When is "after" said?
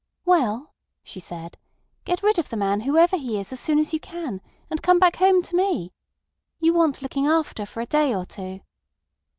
7.27-7.67